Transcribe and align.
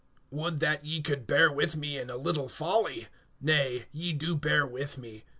WOULD 0.31 0.59
that 0.61 0.83
ye 0.83 0.99
could 1.03 1.27
bear 1.27 1.51
with 1.51 1.77
me 1.77 1.95
in 1.99 2.09
a 2.09 2.17
little 2.17 2.49
folly! 2.49 3.05
Nay, 3.39 3.85
ye 3.91 4.13
do 4.13 4.35
bear 4.35 4.65
with 4.65 4.97
me. 4.97 5.25